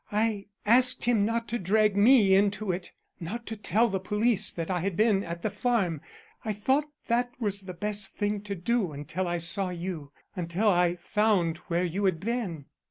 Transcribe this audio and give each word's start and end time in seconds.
I 0.11 0.47
asked 0.65 1.05
him 1.05 1.25
not 1.25 1.47
to 1.49 1.59
drag 1.59 1.95
me 1.95 2.33
into 2.33 2.71
it 2.71 2.91
not 3.19 3.45
to 3.45 3.55
tell 3.55 3.87
the 3.87 3.99
police 3.99 4.49
that 4.49 4.71
I 4.71 4.79
had 4.79 4.97
been 4.97 5.23
at 5.23 5.43
the 5.43 5.51
farm. 5.51 6.01
I 6.43 6.53
thought 6.53 6.89
that 7.05 7.29
was 7.39 7.61
the 7.61 7.75
best 7.75 8.15
thing 8.17 8.41
to 8.45 8.55
do 8.55 8.93
until 8.93 9.27
I 9.27 9.37
saw 9.37 9.69
you 9.69 10.11
until 10.35 10.67
I 10.69 10.95
found 10.95 11.57
where 11.69 11.83
you 11.83 12.05
had 12.05 12.19
been." 12.19 12.65